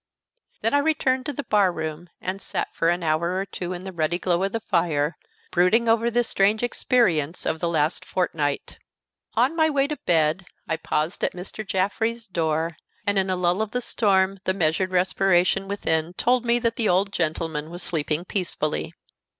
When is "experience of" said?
6.63-7.59